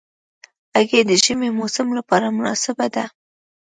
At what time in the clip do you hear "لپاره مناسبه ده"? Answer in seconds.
1.97-3.05